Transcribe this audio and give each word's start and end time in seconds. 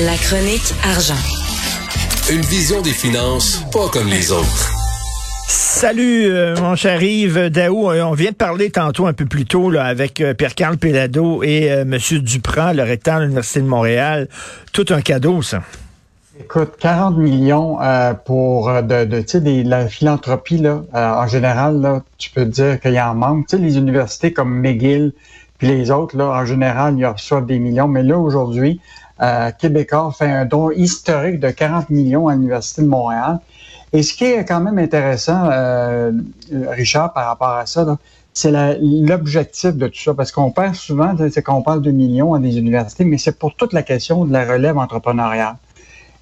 La 0.00 0.16
chronique 0.16 0.74
argent. 0.82 1.14
Une 2.28 2.40
vision 2.40 2.82
des 2.82 2.90
finances 2.90 3.62
pas 3.72 3.88
comme 3.92 4.08
les 4.08 4.32
autres. 4.32 4.72
Salut, 5.46 6.26
euh, 6.26 6.56
mon 6.60 6.74
cher 6.74 7.00
Yves 7.00 7.48
Daou. 7.48 7.92
Euh, 7.92 8.02
on 8.02 8.14
vient 8.14 8.32
de 8.32 8.36
parler 8.36 8.70
tantôt 8.70 9.06
un 9.06 9.12
peu 9.12 9.24
plus 9.24 9.44
tôt 9.44 9.70
là, 9.70 9.84
avec 9.84 10.20
euh, 10.20 10.34
Pierre-Carl 10.34 10.78
Pellado 10.78 11.44
et 11.44 11.66
M. 11.66 11.96
Duprat, 12.22 12.74
le 12.74 12.82
recteur 12.82 13.18
de 13.18 13.22
l'Université 13.22 13.60
de 13.60 13.66
Montréal. 13.66 14.28
Tout 14.72 14.86
un 14.90 15.00
cadeau, 15.00 15.42
ça. 15.42 15.62
Écoute, 16.40 16.72
40 16.80 17.16
millions 17.16 17.78
pour 18.24 18.72
de, 18.82 19.04
de 19.04 19.68
la 19.68 19.86
philanthropie, 19.86 20.58
là, 20.58 20.82
en 20.92 21.28
général, 21.28 21.80
là, 21.80 22.02
tu 22.18 22.30
peux 22.30 22.46
dire 22.46 22.80
qu'il 22.80 22.94
y 22.94 23.00
en 23.00 23.14
manque. 23.14 23.46
Tu 23.46 23.56
sais, 23.56 23.62
les 23.62 23.78
universités 23.78 24.32
comme 24.32 24.58
McGill 24.58 25.12
puis 25.58 25.68
les 25.68 25.90
autres, 25.90 26.16
là, 26.16 26.30
en 26.30 26.44
général, 26.44 26.98
ils 26.98 27.06
reçoivent 27.06 27.46
des 27.46 27.58
millions. 27.58 27.88
Mais 27.88 28.02
là, 28.02 28.18
aujourd'hui, 28.18 28.80
Québécois 29.58 30.12
fait 30.16 30.30
un 30.30 30.44
don 30.44 30.70
historique 30.70 31.40
de 31.40 31.50
40 31.50 31.90
millions 31.90 32.28
à 32.28 32.34
l'Université 32.34 32.82
de 32.82 32.88
Montréal. 32.88 33.40
Et 33.92 34.02
ce 34.02 34.12
qui 34.12 34.24
est 34.24 34.44
quand 34.44 34.60
même 34.60 34.78
intéressant, 34.78 35.48
euh, 35.52 36.10
Richard, 36.68 37.12
par 37.12 37.26
rapport 37.26 37.50
à 37.50 37.66
ça, 37.66 37.86
c'est 38.32 38.50
l'objectif 38.80 39.76
de 39.76 39.86
tout 39.86 40.00
ça, 40.00 40.14
parce 40.14 40.32
qu'on 40.32 40.50
perd 40.50 40.74
souvent, 40.74 41.14
c'est 41.30 41.42
qu'on 41.42 41.62
parle 41.62 41.80
de 41.80 41.92
millions 41.92 42.34
à 42.34 42.40
des 42.40 42.58
universités, 42.58 43.04
mais 43.04 43.18
c'est 43.18 43.38
pour 43.38 43.54
toute 43.54 43.72
la 43.72 43.84
question 43.84 44.24
de 44.24 44.32
la 44.32 44.44
relève 44.44 44.78
entrepreneuriale. 44.78 45.54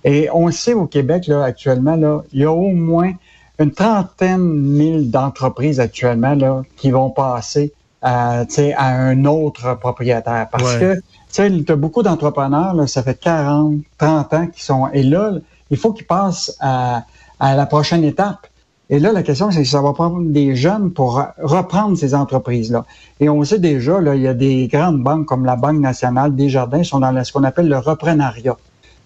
Et 0.05 0.29
on 0.33 0.51
sait 0.51 0.75
au 0.75 0.87
Québec, 0.87 1.27
là, 1.29 1.45
actuellement, 1.45 1.97
là, 1.97 2.23
il 2.33 2.41
y 2.41 2.45
a 2.45 2.53
au 2.53 2.73
moins 2.73 3.13
une 3.59 3.71
trentaine 3.71 4.43
mille 4.43 5.11
d'entreprises 5.11 5.81
actuellement 5.81 6.35
là, 6.35 6.63
qui 6.77 6.91
vont 6.91 7.09
passer 7.09 7.73
à, 8.03 8.45
à 8.77 8.87
un 8.93 9.25
autre 9.25 9.79
propriétaire. 9.79 10.49
Parce 10.51 10.77
que 10.77 11.01
tu 11.33 11.73
as 11.73 11.77
beaucoup 11.77 12.03
d'entrepreneurs, 12.03 12.89
ça 12.89 13.03
fait 13.03 13.19
40, 13.19 13.77
30 13.99 14.35
ans 14.35 14.47
qui 14.49 14.65
sont... 14.65 14.89
Et 14.93 15.03
là, 15.03 15.33
il 15.71 15.77
faut 15.77 15.93
qu'ils 15.93 16.07
passent 16.07 16.57
à 16.61 17.05
à 17.43 17.57
la 17.57 17.67
prochaine 17.67 18.05
étape. 18.05 18.47
Et 18.89 19.01
là, 19.01 19.11
la 19.11 19.25
question, 19.25 19.51
c'est 19.51 19.63
que 19.63 19.69
ça 19.69 19.83
va 19.83 19.93
prendre 19.93 20.23
des 20.23 20.55
jeunes 20.55 20.93
pour 20.93 21.21
reprendre 21.39 21.99
ces 21.99 22.15
entreprises-là. 22.15 22.85
Et 23.19 23.29
on 23.29 23.43
sait 23.43 23.59
déjà, 23.59 24.01
là, 24.01 24.15
il 24.15 24.23
y 24.23 24.29
a 24.29 24.35
des 24.35 24.69
grandes 24.69 25.03
banques 25.03 25.27
comme 25.27 25.45
la 25.45 25.57
Banque 25.57 25.81
nationale, 25.81 26.37
Desjardins, 26.37 26.85
sont 26.85 27.01
dans 27.01 27.25
ce 27.25 27.33
qu'on 27.33 27.43
appelle 27.43 27.69
le 27.69 27.79
reprenariat. 27.79 28.57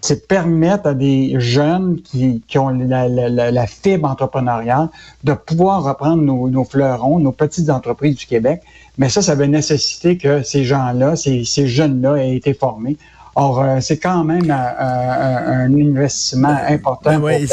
C'est 0.07 0.29
permettre 0.29 0.87
à 0.87 0.95
des 0.95 1.35
jeunes 1.41 2.01
qui, 2.01 2.59
ont 2.59 2.69
la, 2.69 3.67
fibre 3.67 4.09
entrepreneuriale 4.09 4.89
de 5.25 5.33
pouvoir 5.33 5.83
reprendre 5.83 6.23
nos, 6.23 6.65
fleurons, 6.65 7.19
nos 7.19 7.33
petites 7.33 7.71
entreprises 7.71 8.15
du 8.15 8.27
Québec. 8.27 8.63
Mais 8.99 9.09
ça, 9.09 9.21
ça 9.21 9.35
va 9.35 9.49
nécessiter 9.49 10.17
que 10.17 10.45
ces 10.45 10.63
gens-là, 10.63 11.17
ces 11.17 11.67
jeunes-là 11.67 12.19
aient 12.19 12.37
été 12.37 12.55
formés. 12.55 12.97
Or, 13.39 13.61
euh, 13.61 13.81
c'est 13.83 13.99
quand 13.99 14.25
même 14.25 14.51
euh, 14.51 15.67
un, 15.67 15.71
investissement 15.71 16.57
important. 16.71 17.19
Ben 17.19 17.47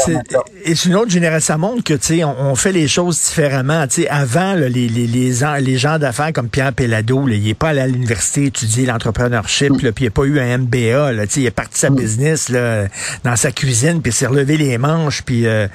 et 0.64 0.74
c'est 0.74 0.88
une 0.88 0.94
autre 0.94 1.10
génération. 1.10 1.44
Ça 1.44 1.58
montre 1.58 1.84
que, 1.84 1.92
tu 1.92 2.20
sais, 2.20 2.24
on, 2.24 2.54
fait 2.54 2.72
les 2.72 2.88
choses 2.88 3.20
différemment. 3.22 3.86
Tu 3.86 4.02
sais, 4.02 4.08
avant, 4.08 4.54
les, 4.54 4.70
les, 4.70 4.88
les, 4.88 5.32
les, 5.60 5.76
gens 5.76 5.98
d'affaires 5.98 6.32
comme 6.32 6.48
Pierre 6.48 6.72
Pellado, 6.72 7.28
il 7.28 7.42
n'est 7.42 7.52
pas 7.52 7.68
allé 7.68 7.80
à 7.80 7.86
l'université 7.86 8.46
étudier 8.46 8.86
l'entrepreneurship, 8.86 9.72
mm. 9.72 9.92
puis 9.92 9.92
il 10.00 10.04
n'a 10.04 10.10
pas 10.10 10.24
eu 10.24 10.40
un 10.40 10.56
MBA. 10.56 11.12
Là, 11.12 11.26
tu 11.26 11.34
sais, 11.34 11.40
il 11.40 11.46
est 11.46 11.50
parti 11.50 11.78
sa 11.78 11.90
mm. 11.90 11.96
business 11.96 12.48
là, 12.48 12.86
dans 13.22 13.36
sa 13.36 13.52
cuisine, 13.52 14.00
puis 14.00 14.10
s'est 14.10 14.26
relevé 14.26 14.56
les 14.56 14.78
manches, 14.78 15.20
puis 15.20 15.46
euh, 15.46 15.68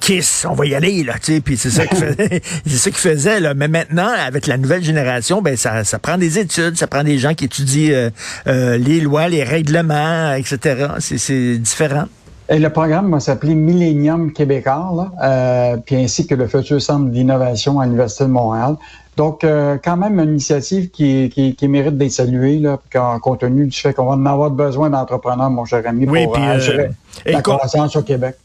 kiss, 0.00 0.46
on 0.48 0.54
va 0.54 0.66
y 0.66 0.76
aller, 0.76 1.02
là, 1.02 1.14
tu 1.14 1.34
sais, 1.34 1.40
puis 1.40 1.56
c'est 1.56 1.70
ça 1.70 1.84
qu'il 1.88 1.98
faisait. 1.98 2.42
c'est 2.64 2.76
ça 2.76 2.90
qu'il 2.90 3.00
faisait, 3.00 3.40
là. 3.40 3.54
Mais 3.54 3.66
maintenant, 3.66 4.10
avec 4.24 4.46
la 4.46 4.56
nouvelle 4.56 4.84
génération, 4.84 5.42
ben 5.42 5.56
ça, 5.56 5.82
ça 5.82 5.98
prend 5.98 6.16
des 6.16 6.38
études, 6.38 6.78
ça 6.78 6.86
prend 6.86 7.02
des 7.02 7.18
gens 7.18 7.34
qui 7.34 7.46
étudient 7.46 8.10
les 8.46 9.00
lois, 9.00 9.31
les 9.32 9.44
règlements, 9.44 10.34
etc. 10.34 10.86
C'est 11.00 11.58
différent. 11.58 12.04
Et 12.48 12.58
le 12.58 12.70
programme 12.70 13.10
va 13.10 13.20
s'appeler 13.20 13.54
Millennium 13.54 14.32
Québécois, 14.32 15.10
euh, 15.22 15.76
puis 15.78 15.96
ainsi 15.96 16.26
que 16.26 16.34
le 16.34 16.46
futur 16.46 16.82
centre 16.82 17.06
d'innovation 17.06 17.80
à 17.80 17.86
l'Université 17.86 18.24
de 18.24 18.30
Montréal. 18.30 18.76
Donc, 19.16 19.44
euh, 19.44 19.76
quand 19.82 19.96
même 19.96 20.18
une 20.20 20.30
initiative 20.30 20.90
qui, 20.90 21.30
qui, 21.30 21.68
mérite 21.68 21.96
d'être 21.96 22.12
saluée, 22.12 22.58
là, 22.58 22.78
compte 23.20 23.40
tenu 23.40 23.66
du 23.66 23.78
fait 23.78 23.92
qu'on 23.92 24.06
va 24.06 24.12
en 24.12 24.26
avoir 24.26 24.50
besoin 24.50 24.90
d'entrepreneurs, 24.90 25.50
mon 25.50 25.64
cher 25.64 25.82
ami, 25.86 26.06
pour 26.06 26.36
euh, 26.36 26.88
la 27.26 27.42
croissance 27.42 27.96
au 27.96 28.02
Québec. 28.02 28.36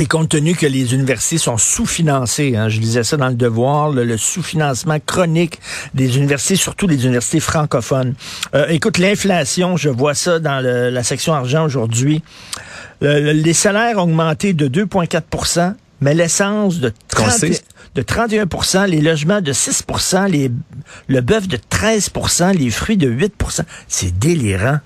Et 0.00 0.06
compte 0.06 0.28
tenu 0.28 0.54
que 0.54 0.66
les 0.66 0.94
universités 0.94 1.38
sont 1.38 1.58
sous-financées, 1.58 2.56
hein, 2.56 2.68
je 2.68 2.78
disais 2.78 3.02
ça 3.02 3.16
dans 3.16 3.28
le 3.28 3.34
devoir, 3.34 3.90
le, 3.90 4.16
sous-financement 4.16 4.98
chronique 5.04 5.58
des 5.94 6.16
universités, 6.18 6.54
surtout 6.54 6.86
les 6.86 7.04
universités 7.04 7.40
francophones. 7.40 8.14
Euh, 8.54 8.66
écoute, 8.68 8.98
l'inflation, 8.98 9.76
je 9.76 9.88
vois 9.88 10.14
ça 10.14 10.38
dans 10.38 10.62
la 10.64 11.02
section 11.02 11.34
argent 11.34 11.64
aujourd'hui. 11.64 12.22
les 13.00 13.52
salaires 13.52 13.98
ont 13.98 14.02
augmenté 14.02 14.52
de 14.52 14.68
2,4% 14.68 15.74
mais 16.00 16.14
l'essence 16.14 16.78
de, 16.78 16.92
de 17.94 18.02
31% 18.02 18.86
les 18.86 19.00
logements 19.00 19.40
de 19.40 19.52
6% 19.52 20.30
les, 20.30 20.50
le 21.08 21.20
bœuf 21.20 21.48
de 21.48 21.56
13% 21.56 22.56
les 22.56 22.70
fruits 22.70 22.96
de 22.96 23.10
8% 23.10 23.62
C'est 23.88 24.16
délirant. 24.18 24.78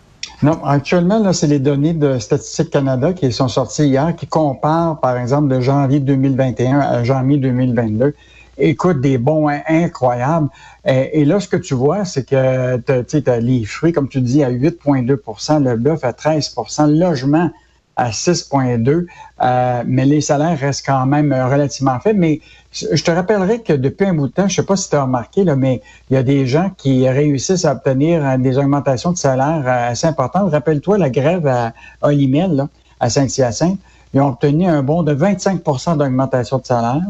Non, 0.43 0.59
actuellement, 0.65 1.33
c'est 1.33 1.47
les 1.47 1.61
données 1.61 1.93
de 1.95 2.19
Statistique 2.19 2.71
Canada 2.71 3.13
qui 3.13 3.31
sont 3.31 3.47
sorties 3.47 3.85
hier, 3.85 4.17
qui 4.17 4.27
comparent, 4.27 4.99
par 4.99 5.17
exemple, 5.17 5.47
de 5.47 5.61
janvier 5.61 6.01
2021 6.01 6.81
à 6.81 7.05
janvier 7.05 7.37
2022. 7.37 8.13
Écoute, 8.59 9.01
des 9.01 9.19
bons 9.19 9.49
incroyables. 9.69 10.49
Et, 10.85 11.25
là, 11.25 11.39
ce 11.39 11.47
que 11.47 11.57
tu 11.57 11.75
vois, 11.75 12.05
c'est 12.05 12.29
que 12.29 13.03
tu 13.03 13.31
as 13.31 13.39
les 13.39 13.65
fruits, 13.65 13.93
comme 13.93 14.09
tu 14.09 14.21
dis, 14.21 14.43
à 14.43 14.51
8,2% 14.51 15.63
le 15.63 15.77
bœuf 15.77 16.03
à 16.03 16.11
13% 16.11 16.89
le 16.89 16.99
logement 16.99 17.49
à 17.97 18.11
6,2, 18.11 19.07
euh, 19.43 19.83
mais 19.87 20.05
les 20.05 20.21
salaires 20.21 20.59
restent 20.59 20.87
quand 20.87 21.07
même 21.07 21.33
euh, 21.33 21.47
relativement 21.47 21.99
faibles. 22.01 22.21
Mais 22.21 22.41
je 22.73 23.03
te 23.03 23.11
rappellerai 23.11 23.61
que 23.61 23.73
depuis 23.73 24.07
un 24.07 24.15
bout 24.15 24.29
de 24.29 24.33
temps, 24.33 24.49
je 24.49 24.57
sais 24.57 24.63
pas 24.63 24.77
si 24.77 24.89
tu 24.89 24.97
as 24.97 25.03
remarqué, 25.03 25.45
là, 25.45 25.57
mais 25.57 25.83
il 26.11 26.15
y 26.15 26.17
a 26.17 26.23
des 26.23 26.47
gens 26.47 26.71
qui 26.77 27.09
réussissent 27.09 27.65
à 27.65 27.73
obtenir 27.73 28.25
euh, 28.25 28.37
des 28.39 28.57
augmentations 28.59 29.13
de 29.13 29.19
salaire 29.19 29.63
assez 29.67 30.07
importantes. 30.07 30.51
Rappelle-toi 30.51 30.99
la 30.99 31.11
grève 31.11 31.47
à 31.47 31.73
Olimel, 32.03 32.57
là, 32.57 32.69
à 33.01 33.11
Saint-Hyacinthe. 33.11 33.79
Ils 34.15 34.21
ont 34.21 34.29
obtenu 34.29 34.67
un 34.67 34.83
bon 34.83 35.03
de 35.03 35.15
25% 35.15 35.97
d'augmentation 35.97 36.59
de 36.59 36.67
salaire. 36.67 37.03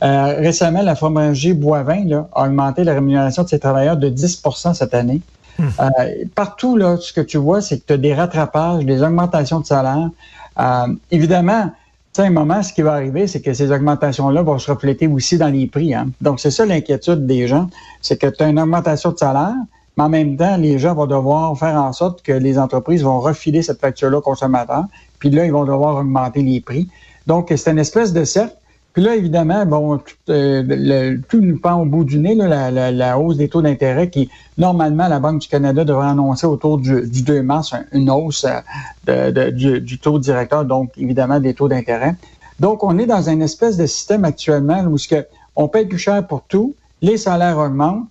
récemment, 0.00 0.82
la 0.82 0.96
fromagerie 0.96 1.52
Boivin 1.52 2.04
là, 2.06 2.28
a 2.32 2.46
augmenté 2.46 2.82
la 2.82 2.94
rémunération 2.94 3.44
de 3.44 3.48
ses 3.48 3.60
travailleurs 3.60 3.96
de 3.96 4.08
10% 4.08 4.74
cette 4.74 4.94
année. 4.94 5.20
Euh, 5.58 6.24
partout, 6.34 6.76
là, 6.76 6.96
ce 6.98 7.12
que 7.12 7.20
tu 7.20 7.38
vois, 7.38 7.60
c'est 7.60 7.78
que 7.78 7.86
tu 7.86 7.92
as 7.92 7.96
des 7.96 8.14
rattrapages, 8.14 8.84
des 8.84 9.02
augmentations 9.02 9.60
de 9.60 9.66
salaire. 9.66 10.10
Euh, 10.58 10.86
évidemment, 11.10 11.70
à 12.18 12.22
un 12.22 12.30
moment, 12.30 12.62
ce 12.62 12.72
qui 12.72 12.82
va 12.82 12.94
arriver, 12.94 13.26
c'est 13.26 13.40
que 13.40 13.52
ces 13.54 13.72
augmentations-là 13.72 14.42
vont 14.42 14.58
se 14.58 14.70
refléter 14.70 15.06
aussi 15.06 15.38
dans 15.38 15.48
les 15.48 15.66
prix. 15.66 15.94
Hein. 15.94 16.10
Donc, 16.20 16.40
c'est 16.40 16.50
ça 16.50 16.66
l'inquiétude 16.66 17.26
des 17.26 17.46
gens, 17.46 17.68
c'est 18.02 18.20
que 18.20 18.26
tu 18.26 18.42
as 18.42 18.48
une 18.48 18.60
augmentation 18.60 19.12
de 19.12 19.18
salaire, 19.18 19.54
mais 19.96 20.04
en 20.04 20.08
même 20.08 20.36
temps, 20.36 20.56
les 20.56 20.78
gens 20.78 20.94
vont 20.94 21.06
devoir 21.06 21.56
faire 21.58 21.76
en 21.76 21.92
sorte 21.92 22.22
que 22.22 22.32
les 22.32 22.58
entreprises 22.58 23.02
vont 23.02 23.20
refiler 23.20 23.62
cette 23.62 23.80
facture-là 23.80 24.18
au 24.18 24.20
consommateur, 24.20 24.84
puis 25.18 25.30
là, 25.30 25.46
ils 25.46 25.52
vont 25.52 25.64
devoir 25.64 25.96
augmenter 25.96 26.42
les 26.42 26.60
prix. 26.60 26.88
Donc, 27.26 27.52
c'est 27.54 27.70
une 27.70 27.78
espèce 27.78 28.12
de 28.12 28.24
cercle 28.24 28.56
puis 28.92 29.04
là, 29.04 29.14
évidemment, 29.14 29.64
bon, 29.66 29.98
tout, 29.98 30.14
euh, 30.30 30.64
le, 30.66 31.18
tout 31.28 31.40
nous 31.40 31.58
pend 31.58 31.80
au 31.80 31.84
bout 31.84 32.04
du 32.04 32.18
nez, 32.18 32.34
là, 32.34 32.70
la, 32.70 32.90
la, 32.90 33.18
hausse 33.18 33.36
des 33.36 33.48
taux 33.48 33.62
d'intérêt 33.62 34.10
qui, 34.10 34.28
normalement, 34.58 35.06
la 35.06 35.20
Banque 35.20 35.40
du 35.40 35.48
Canada 35.48 35.84
devrait 35.84 36.08
annoncer 36.08 36.46
autour 36.46 36.78
du, 36.78 37.08
du 37.08 37.22
2 37.22 37.42
mars 37.42 37.72
une 37.92 38.10
hausse 38.10 38.44
euh, 39.08 39.30
de, 39.30 39.50
du, 39.50 39.80
du, 39.80 39.98
taux 39.98 40.18
directeur, 40.18 40.64
donc 40.64 40.90
évidemment 40.96 41.38
des 41.38 41.54
taux 41.54 41.68
d'intérêt. 41.68 42.16
Donc, 42.58 42.82
on 42.82 42.98
est 42.98 43.06
dans 43.06 43.28
une 43.28 43.42
espèce 43.42 43.76
de 43.76 43.86
système 43.86 44.24
actuellement 44.24 44.82
où 44.82 44.98
ce 44.98 45.06
que 45.06 45.26
on 45.54 45.68
paye 45.68 45.86
plus 45.86 45.98
cher 45.98 46.26
pour 46.26 46.42
tout, 46.42 46.74
les 47.00 47.16
salaires 47.16 47.58
augmentent, 47.58 48.06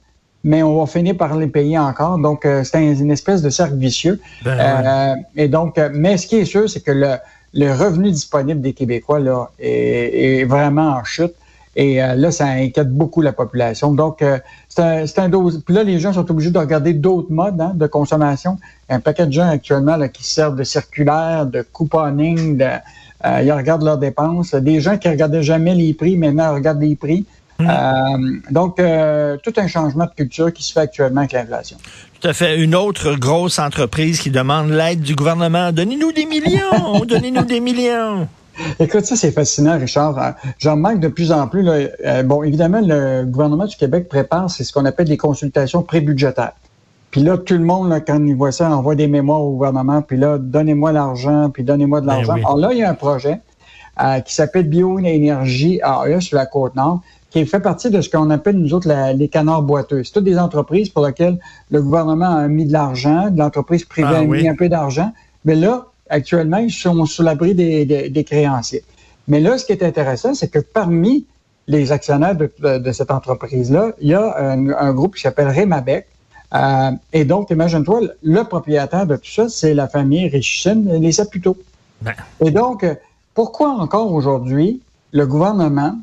mais 0.46 0.64
on 0.64 0.80
va 0.80 0.86
finir 0.86 1.18
par 1.18 1.36
les 1.36 1.48
payer 1.48 1.78
encore. 1.78 2.18
Donc, 2.20 2.46
euh, 2.46 2.64
c'est 2.64 2.94
une 2.94 3.12
espèce 3.12 3.42
de 3.42 3.50
cercle 3.50 3.76
vicieux. 3.76 4.22
Ben, 4.46 5.18
et 5.36 5.50
donc, 5.50 5.78
mais 5.94 6.16
ce 6.16 6.26
qui 6.26 6.38
est 6.38 6.46
sûr, 6.46 6.70
c'est 6.70 6.80
que 6.80 6.92
le 6.92 7.18
le 7.54 7.72
revenu 7.72 8.12
disponible 8.12 8.62
des 8.62 8.74
Québécois 8.74 9.20
là, 9.20 9.50
est, 9.60 10.46
vraiment 10.46 10.90
en 10.90 11.04
chute. 11.04 11.34
Et 11.76 12.04
euh, 12.04 12.16
là, 12.16 12.32
ça 12.32 12.46
inquiète 12.48 12.90
beaucoup 12.90 13.22
la 13.22 13.32
population. 13.32 13.94
Donc, 13.94 14.22
euh, 14.22 14.40
c'est 14.68 14.82
un, 14.82 15.24
un 15.24 15.30
dose. 15.30 15.62
Puis 15.64 15.74
là, 15.74 15.84
les 15.84 16.00
gens 16.00 16.12
sont 16.12 16.30
obligés 16.30 16.52
de 16.52 16.58
regarder 16.58 16.94
d'autres 16.94 17.32
modes 17.32 17.62
hein, 17.62 17.74
de 17.76 17.88
consommation. 17.88 18.58
Il 18.62 18.92
y 18.92 18.94
a 18.94 18.98
un 18.98 19.00
paquet 19.00 19.28
de 19.28 19.32
gens 19.32 19.48
actuellement 19.48 19.96
là, 19.96 20.10
qui 20.10 20.24
servent 20.24 20.56
de 20.56 20.64
circulaire, 20.64 21.46
de 21.46 21.62
couponing, 21.62 22.58
de, 22.58 22.66
euh, 23.26 23.42
ils 23.44 23.52
regardent 23.52 23.84
leurs 23.84 23.98
dépenses. 23.98 24.56
Des 24.56 24.82
gens 24.82 24.98
qui 24.98 25.10
regardaient 25.10 25.44
jamais 25.44 25.76
les 25.76 25.94
prix, 25.94 26.18
maintenant 26.18 26.54
regardent 26.54 26.82
les 26.82 26.96
prix. 26.96 27.26
Hmm. 27.60 27.68
Euh, 27.70 28.40
donc, 28.52 28.80
euh, 28.80 29.38
tout 29.44 29.54
un 29.58 29.68
changement 29.68 30.06
de 30.06 30.14
culture 30.16 30.54
qui 30.54 30.64
se 30.64 30.72
fait 30.72 30.80
actuellement 30.80 31.22
avec 31.22 31.34
l'inflation. 31.34 31.78
Tout 32.20 32.28
à 32.28 32.34
fait. 32.34 32.58
Une 32.58 32.74
autre 32.74 33.16
grosse 33.16 33.60
entreprise 33.60 34.20
qui 34.20 34.30
demande 34.30 34.70
l'aide 34.70 35.02
du 35.02 35.16
gouvernement. 35.16 35.72
Donnez-nous 35.72 36.12
des 36.14 36.26
millions! 36.26 37.06
Donnez-nous 37.08 37.44
des 37.44 37.60
millions! 37.60 38.28
Écoute, 38.80 39.06
ça, 39.06 39.16
c'est 39.16 39.32
fascinant, 39.32 39.78
Richard. 39.78 40.18
Euh, 40.18 40.32
j'en 40.58 40.76
manque 40.76 41.00
de 41.00 41.08
plus 41.08 41.32
en 41.32 41.48
plus. 41.48 41.66
bon, 42.26 42.44
évidemment, 42.44 42.82
le 42.82 43.24
gouvernement 43.26 43.66
du 43.66 43.76
Québec 43.76 44.10
prépare, 44.10 44.50
c'est 44.50 44.64
ce 44.64 44.74
qu'on 44.74 44.86
appelle 44.86 45.08
des 45.08 45.18
consultations 45.18 45.84
prébudgétaires. 45.84 46.54
Puis 47.12 47.22
là, 47.22 47.38
tout 47.38 47.56
le 47.56 47.64
monde, 47.64 47.90
là, 47.90 48.02
quand 48.02 48.24
il 48.24 48.36
voit 48.36 48.52
ça, 48.52 48.70
envoie 48.70 48.96
des 48.96 49.08
mémoires 49.08 49.42
au 49.42 49.52
gouvernement, 49.52 50.02
puis 50.02 50.18
là, 50.18 50.38
donnez-moi 50.38 50.92
l'argent, 50.92 51.50
puis 51.50 51.64
donnez-moi 51.64 52.02
de 52.02 52.06
Ben 52.06 52.16
l'argent. 52.16 52.34
oui. 52.36 52.42
Alors 52.42 52.58
là, 52.58 52.70
il 52.72 52.80
y 52.80 52.84
a 52.84 52.90
un 52.90 52.96
projet 52.96 53.40
euh, 54.02 54.20
qui 54.20 54.34
s'appelle 54.34 54.70
Bioénergie 54.70 55.82
AE 55.84 56.20
sur 56.22 56.38
la 56.38 56.46
Côte-Nord, 56.46 57.02
qui 57.30 57.46
fait 57.46 57.60
partie 57.60 57.90
de 57.92 58.02
ce 58.02 58.10
qu'on 58.10 58.30
appelle, 58.32 58.58
nous 58.58 58.74
autres, 58.74 58.88
la- 58.88 59.14
les 59.14 59.28
canards 59.28 59.62
boiteux. 59.64 60.04
C'est 60.04 60.14
toutes 60.14 60.24
des 60.24 60.40
entreprises 60.40 60.90
pour 60.90 61.06
lesquelles 61.06 61.38
le 61.70 61.82
gouvernement 61.82 62.36
a 62.38 62.48
mis 62.48 62.66
de 62.66 62.74
l'argent, 62.74 63.30
de 63.30 63.38
l'entreprise 63.38 63.86
privée 63.86 64.08
Ah 64.12 64.20
a 64.20 64.24
oui. 64.24 64.42
mis 64.44 64.48
un 64.50 64.56
peu 64.56 64.68
d'argent. 64.70 65.12
Mais 65.46 65.56
là, 65.56 65.86
actuellement, 66.10 66.58
ils 66.58 66.72
sont 66.72 67.06
sous 67.06 67.22
l'abri 67.24 67.54
des, 67.54 67.86
des- 67.86 68.10
des 68.10 68.24
créanciers. 68.24 68.84
Mais 69.28 69.40
là, 69.40 69.58
ce 69.60 69.66
qui 69.66 69.72
est 69.74 69.84
intéressant, 69.84 70.34
c'est 70.34 70.48
que 70.48 70.60
parmi 70.60 71.26
les 71.68 71.92
actionnaires 71.92 72.36
de, 72.36 72.52
de- 72.60 72.80
de 72.80 72.92
cette 72.92 73.12
entreprise-là, 73.12 73.92
il 74.02 74.08
y 74.10 74.14
a 74.16 74.36
un, 74.40 74.70
un 74.70 74.92
groupe 74.94 75.16
qui 75.16 75.22
s'appelle 75.22 75.50
Remabec. 75.50 76.08
Euh, 76.56 76.90
et 77.14 77.26
donc, 77.26 77.52
imagine-toi, 77.52 78.02
le 78.24 78.44
propriétaire 78.44 79.06
de 79.06 79.18
tout 79.18 79.30
ça, 79.30 79.50
c'est 79.50 79.76
la 79.76 79.88
famille 79.88 80.28
Richardson, 80.30 80.84
les 81.00 81.12
Saputo. 81.12 81.56
Ben. 82.02 82.14
Et 82.44 82.50
donc, 82.50 82.84
euh, 82.84 82.96
pourquoi 83.36 83.70
encore 83.70 84.12
aujourd'hui 84.12 84.82
le 85.12 85.28
gouvernement 85.28 85.96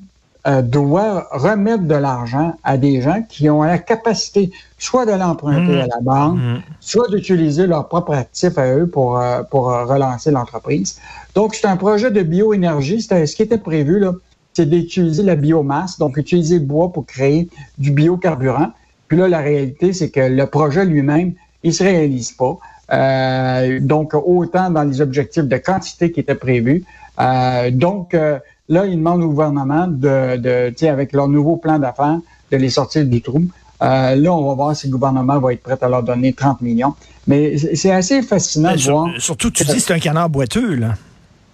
euh, 0.47 0.63
doit 0.63 1.27
remettre 1.33 1.85
de 1.85 1.95
l'argent 1.95 2.55
à 2.63 2.77
des 2.77 3.01
gens 3.03 3.23
qui 3.29 3.51
ont 3.51 3.63
la 3.63 3.79
capacité 3.79 4.53
soit 4.79 5.05
de 5.07 5.13
l'emprunter 5.13 5.77
Mm. 5.77 5.81
à 5.81 5.87
la 5.87 6.01
banque, 6.01 6.39
Mm. 6.39 6.59
soit 6.81 7.09
d'utiliser 7.09 7.67
leurs 7.67 7.89
propres 7.89 8.15
actifs 8.15 8.57
à 8.57 8.75
eux 8.77 8.87
pour, 8.87 9.19
euh, 9.19 9.43
pour 9.51 9.71
euh, 9.71 9.85
relancer 9.85 10.31
l'entreprise. 10.31 10.99
Donc, 11.35 11.55
c'est 11.55 11.67
un 11.67 11.77
projet 11.77 12.11
de 12.11 12.23
bioénergie. 12.23 13.03
C'était- 13.03 13.27
Ce 13.27 13.35
qui 13.35 13.43
était 13.43 13.59
prévu, 13.59 13.99
là, 13.99 14.13
c'est 14.55 14.67
d'utiliser 14.71 15.23
la 15.23 15.35
biomasse, 15.37 15.99
donc 15.99 16.17
utiliser 16.17 16.59
le 16.59 16.65
bois 16.65 16.93
pour 16.93 17.05
créer 17.07 17.49
du 17.79 17.91
biocarburant. 17.91 18.71
Puis 19.09 19.19
là, 19.19 19.29
la 19.29 19.39
réalité, 19.41 19.93
c'est 19.93 20.11
que 20.11 20.21
le 20.21 20.47
projet 20.47 20.85
lui-même, 20.85 21.33
il 21.63 21.75
se 21.75 21.83
réalise 21.83 22.33
pas. 22.33 22.57
Euh, 22.93 23.81
donc, 23.81 24.15
autant 24.15 24.71
dans 24.71 24.85
les 24.85 25.01
objectifs 25.01 25.45
de 25.45 25.57
quantité 25.57 26.13
qui 26.13 26.21
étaient 26.21 26.35
prévus. 26.37 26.85
Euh, 27.21 27.71
donc, 27.73 28.15
euh, 28.15 28.39
là, 28.69 28.87
ils 28.87 28.97
demandent 28.97 29.23
au 29.23 29.29
gouvernement 29.29 29.87
de, 29.87 30.37
de 30.37 30.69
tu 30.71 30.75
sais, 30.79 30.89
avec 30.89 31.13
leur 31.13 31.29
nouveau 31.29 31.57
plan 31.57 31.79
d'affaires, 31.79 32.19
de 32.51 32.57
les 32.57 32.71
sortir 32.71 33.05
du 33.05 33.21
trou. 33.23 33.43
Euh, 33.83 34.15
là, 34.17 34.33
on 34.33 34.49
va 34.49 34.55
voir 34.55 34.77
si 34.77 34.87
le 34.87 34.93
gouvernement 34.93 35.39
va 35.39 35.53
être 35.53 35.63
prêt 35.63 35.77
à 35.81 35.89
leur 35.89 36.03
donner 36.03 36.33
30 36.33 36.63
millions. 36.63 36.95
Mais 37.27 37.59
c'est 37.75 37.91
assez 37.91 38.23
fascinant 38.23 38.73
de 38.73 38.77
sur- 38.79 38.93
voir. 38.93 39.11
surtout, 39.19 39.51
tu 39.51 39.65
dis 39.65 39.81
c'est 39.81 39.93
un 39.93 39.99
canard 39.99 40.31
boiteux, 40.31 40.75
là. 40.77 40.95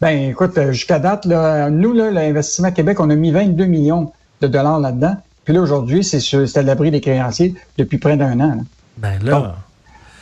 Ben, 0.01 0.31
écoute, 0.31 0.57
euh, 0.59 0.73
jusqu'à 0.73 0.99
date, 0.99 1.27
là, 1.27 1.71
nous, 1.71 1.93
là, 1.93 2.11
l'Investissement 2.11 2.71
Québec, 2.73 2.99
on 3.01 3.09
a 3.11 3.15
mis 3.15 3.31
22 3.31 3.67
millions 3.67 4.13
de 4.41 4.47
dollars 4.49 4.81
là-dedans. 4.81 5.17
Puis 5.45 5.55
là, 5.55 5.61
aujourd'hui, 5.61 6.05
c'est 6.05 6.57
à 6.59 6.63
l'abri 6.63 6.91
des 6.91 7.01
créanciers 7.01 7.55
depuis 7.79 7.99
près 7.99 8.17
d'un 8.17 8.39
an. 8.41 8.49
là. 8.57 8.63
Ben 8.99 9.19
là. 9.25 9.57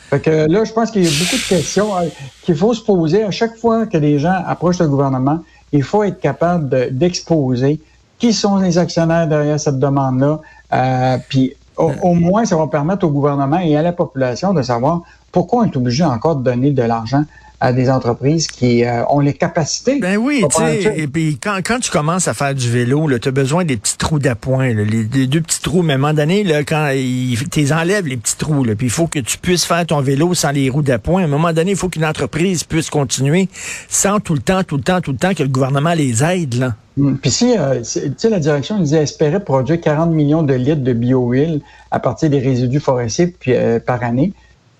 Fait 0.09 0.19
que 0.19 0.29
là, 0.49 0.63
je 0.65 0.71
pense 0.73 0.91
qu'il 0.91 1.03
y 1.03 1.07
a 1.07 1.09
beaucoup 1.09 1.35
de 1.35 1.47
questions 1.47 1.95
euh, 1.95 2.01
qu'il 2.43 2.55
faut 2.55 2.73
se 2.73 2.81
poser 2.83 3.23
à 3.23 3.31
chaque 3.31 3.55
fois 3.57 3.85
que 3.85 3.97
des 3.97 4.19
gens 4.19 4.35
approchent 4.45 4.79
le 4.79 4.87
gouvernement. 4.87 5.43
Il 5.71 5.83
faut 5.83 6.03
être 6.03 6.19
capable 6.19 6.69
de- 6.69 6.89
d'exposer 6.91 7.79
qui 8.19 8.33
sont 8.33 8.57
les 8.57 8.77
actionnaires 8.77 9.27
derrière 9.27 9.59
cette 9.59 9.79
demande-là. 9.79 10.39
Euh, 10.73 11.17
puis 11.29 11.53
au, 11.77 11.91
au 12.03 12.13
moins, 12.13 12.45
ça 12.45 12.55
va 12.55 12.67
permettre 12.67 13.05
au 13.05 13.09
gouvernement 13.09 13.59
et 13.59 13.75
à 13.75 13.81
la 13.81 13.93
population 13.93 14.53
de 14.53 14.61
savoir 14.61 15.01
pourquoi 15.31 15.63
on 15.63 15.65
est 15.65 15.75
obligé 15.77 16.03
encore 16.03 16.35
de 16.35 16.43
donner 16.43 16.71
de 16.71 16.83
l'argent 16.83 17.23
à 17.61 17.73
des 17.73 17.91
entreprises 17.91 18.47
qui 18.47 18.83
euh, 18.83 19.05
ont 19.07 19.19
les 19.19 19.33
capacités. 19.33 19.99
Ben 19.99 20.17
oui, 20.17 20.43
tu 20.49 20.57
sais, 20.57 20.93
et 20.97 21.07
puis 21.07 21.37
quand, 21.41 21.59
quand 21.63 21.79
tu 21.79 21.91
commences 21.91 22.27
à 22.27 22.33
faire 22.33 22.55
du 22.55 22.67
vélo, 22.67 23.07
tu 23.19 23.29
as 23.29 23.31
besoin 23.31 23.63
des 23.63 23.77
petits 23.77 23.97
trous 23.97 24.17
d'appoint, 24.17 24.69
les, 24.69 24.83
les 24.83 25.27
deux 25.27 25.41
petits 25.41 25.61
trous, 25.61 25.83
mais 25.83 25.93
à 25.93 25.95
un 25.97 25.99
moment 25.99 26.13
donné, 26.15 26.43
là, 26.43 26.63
quand 26.63 26.89
ils 26.89 27.37
t'es 27.49 27.71
enlèves 27.71 28.07
les 28.07 28.17
petits 28.17 28.35
trous, 28.35 28.63
puis 28.63 28.87
il 28.87 28.89
faut 28.89 29.05
que 29.05 29.19
tu 29.19 29.37
puisses 29.37 29.63
faire 29.63 29.85
ton 29.85 30.01
vélo 30.01 30.33
sans 30.33 30.49
les 30.49 30.71
roues 30.71 30.81
d'appoint. 30.81 31.21
À 31.21 31.25
un 31.25 31.27
moment 31.27 31.53
donné, 31.53 31.71
il 31.71 31.77
faut 31.77 31.87
qu'une 31.87 32.03
entreprise 32.03 32.63
puisse 32.63 32.89
continuer 32.89 33.47
sans 33.87 34.19
tout 34.19 34.33
le 34.33 34.41
temps, 34.41 34.63
tout 34.63 34.77
le 34.77 34.83
temps, 34.83 34.99
tout 34.99 35.11
le 35.11 35.17
temps 35.17 35.35
que 35.35 35.43
le 35.43 35.49
gouvernement 35.49 35.93
les 35.93 36.23
aide, 36.23 36.55
là. 36.55 36.73
Mm. 36.97 37.15
Puis 37.17 37.29
si, 37.31 37.55
euh, 37.57 37.83
c'est- 37.83 38.09
tu 38.09 38.13
sais, 38.17 38.29
la 38.31 38.39
direction 38.39 38.77
nous 38.77 38.85
disait 38.85 39.03
espérer 39.03 39.39
produire 39.39 39.79
40 39.79 40.11
millions 40.11 40.41
de 40.41 40.55
litres 40.55 40.81
de 40.81 40.93
biohuile 40.93 41.61
à 41.91 41.99
partir 41.99 42.31
des 42.31 42.39
résidus 42.39 42.79
forestiers 42.79 43.27
puis, 43.27 43.53
euh, 43.53 43.79
par 43.79 44.03
année, 44.03 44.33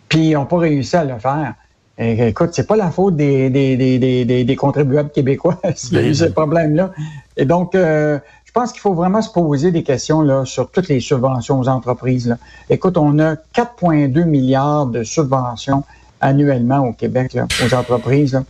puis 0.10 0.30
ils 0.30 0.34
n'ont 0.34 0.46
pas 0.46 0.58
réussi 0.58 0.96
à 0.96 1.04
le 1.06 1.20
faire. 1.20 1.54
Et, 1.98 2.28
écoute, 2.30 2.50
c'est 2.54 2.68
pas 2.68 2.76
la 2.78 2.90
faute 2.90 3.16
des, 3.16 3.50
des, 3.50 3.76
des, 3.78 4.00
des, 4.26 4.44
des- 4.44 4.56
contribuables 4.56 5.10
québécois 5.12 5.58
s'il 5.76 5.94
y 5.94 5.98
a 5.98 6.02
Ben 6.02 6.10
eu 6.10 6.16
ce 6.16 6.26
problème-là. 6.26 6.92
Et 7.38 7.46
donc, 7.46 7.76
euh, 7.76 8.18
je 8.46 8.52
pense 8.52 8.72
qu'il 8.72 8.82
faut 8.82 8.94
vraiment 8.94 9.22
se 9.22 9.32
poser 9.32 9.72
des 9.72 9.84
questions 9.84 10.22
là, 10.22 10.44
sur 10.46 10.72
toutes 10.72 10.88
les 10.90 11.00
subventions 11.00 11.60
aux 11.60 11.68
entreprises. 11.70 12.28
Là. 12.28 12.38
Écoute, 12.70 12.98
on 12.98 13.18
a 13.20 13.36
4,2 13.56 14.24
milliards 14.26 14.88
de 14.88 15.04
subventions 15.04 15.84
annuellement 16.22 16.80
au 16.88 16.94
Québec 16.94 17.34
là, 17.34 17.48
aux 17.66 17.74
entreprises. 17.74 18.34
Là. 18.34 18.44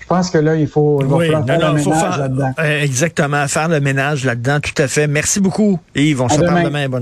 Je 0.00 0.06
pense 0.06 0.30
que 0.30 0.38
là, 0.38 0.54
il 0.54 0.68
faut, 0.68 1.00
il 1.00 1.06
Oui, 1.06 1.30
non, 1.30 1.44
faire 1.44 1.58
non, 1.58 1.68
le 1.72 1.74
ménage 1.74 2.00
faire, 2.00 2.18
là-dedans. 2.18 2.50
euh, 2.60 2.82
exactement, 2.82 3.48
faire 3.48 3.68
le 3.68 3.80
ménage 3.80 4.24
là-dedans, 4.24 4.58
tout 4.60 4.80
à 4.80 4.86
fait. 4.86 5.08
Merci 5.08 5.40
beaucoup, 5.40 5.80
Yves. 5.96 6.22
On 6.22 6.28
se 6.28 6.34
À 6.34 6.44
parle 6.44 6.50
demain. 6.50 6.64
demain. 6.64 6.88
Bonne 6.88 6.92